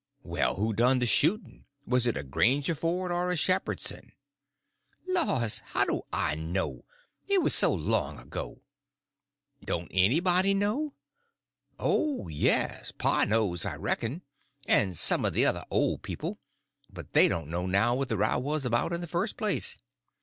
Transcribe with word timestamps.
"Well, 0.23 0.55
who 0.55 0.73
done 0.73 0.97
the 0.97 1.05
shooting? 1.05 1.65
Was 1.85 2.07
it 2.07 2.17
a 2.17 2.23
Grangerford 2.23 3.11
or 3.11 3.31
a 3.31 3.35
Shepherdson?" 3.35 4.13
"Laws, 5.07 5.59
how 5.63 5.85
do 5.85 6.01
I 6.11 6.33
know? 6.33 6.85
It 7.27 7.43
was 7.43 7.53
so 7.53 7.71
long 7.71 8.17
ago." 8.17 8.63
"Don't 9.63 9.91
anybody 9.93 10.55
know?" 10.55 10.95
"Oh, 11.77 12.27
yes, 12.29 12.91
pa 12.91 13.25
knows, 13.25 13.63
I 13.63 13.75
reckon, 13.75 14.23
and 14.65 14.97
some 14.97 15.23
of 15.23 15.33
the 15.33 15.45
other 15.45 15.65
old 15.69 16.01
people; 16.01 16.39
but 16.91 17.13
they 17.13 17.27
don't 17.27 17.49
know 17.51 17.67
now 17.67 17.93
what 17.93 18.09
the 18.09 18.17
row 18.17 18.39
was 18.39 18.65
about 18.65 18.93
in 18.93 19.01
the 19.01 19.05
first 19.07 19.37
place." 19.37 19.77